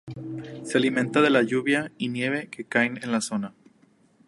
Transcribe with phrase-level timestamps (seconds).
[0.63, 3.53] Se alimenta de las lluvias y nieves que caen en la zona.